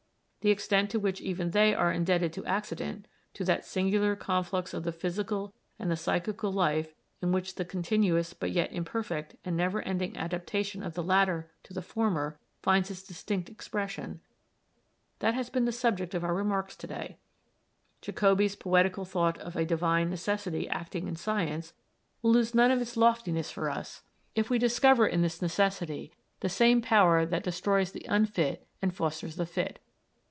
[0.43, 3.05] The extent to which even they are indebted to accident
[3.35, 8.33] to that singular conflux of the physical and the psychical life in which the continuous
[8.33, 13.03] but yet imperfect and never ending adaptation of the latter to the former finds its
[13.03, 14.19] distinct expression
[15.19, 17.19] that has been the subject of our remarks to day.
[18.01, 21.73] Jacobi's poetical thought of a divine necessity acting in science
[22.23, 24.01] will lose none of its loftiness for us
[24.33, 29.35] if we discover in this necessity the same power that destroys the unfit and fosters
[29.35, 29.77] the fit.